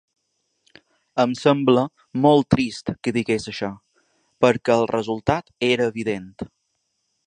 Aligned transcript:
Em 1.23 1.35
sembla 1.41 1.83
molt 2.25 2.49
trist 2.55 2.91
que 3.07 3.15
digués 3.19 3.47
això, 3.53 3.71
perquè 4.47 4.81
el 4.81 4.91
resultat 4.97 5.57
era 5.73 5.91
evident. 5.95 6.31